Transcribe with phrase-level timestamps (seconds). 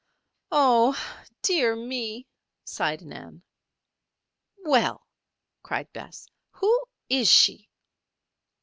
[0.51, 0.97] "Oh,
[1.43, 2.25] dear, me,"
[2.63, 3.43] sighed Nan.
[4.65, 5.05] "Well!"
[5.61, 6.27] cried Bess.
[6.53, 7.69] "Who is she?"